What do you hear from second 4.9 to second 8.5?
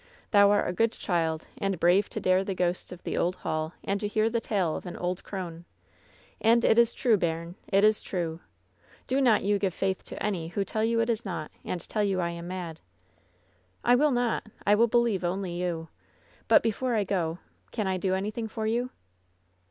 old crone. And it is true, bairn; it is true.